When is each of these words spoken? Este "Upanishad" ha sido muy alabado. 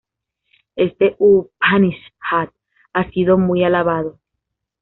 Este 0.75 1.15
"Upanishad" 1.19 2.49
ha 2.91 3.09
sido 3.11 3.37
muy 3.37 3.63
alabado. 3.63 4.17